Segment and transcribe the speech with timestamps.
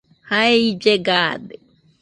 [0.29, 1.55] Jae ille gaade.